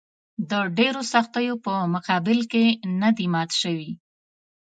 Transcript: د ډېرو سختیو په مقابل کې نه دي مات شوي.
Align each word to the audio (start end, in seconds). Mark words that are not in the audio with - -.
د 0.49 0.51
ډېرو 0.77 1.01
سختیو 1.13 1.53
په 1.65 1.73
مقابل 1.95 2.39
کې 2.51 2.65
نه 3.01 3.09
دي 3.17 3.27
مات 3.33 3.51
شوي. 3.61 3.91